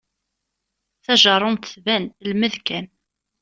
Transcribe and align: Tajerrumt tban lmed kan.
Tajerrumt 1.03 1.71
tban 1.81 2.03
lmed 2.29 2.55
kan. 2.67 2.85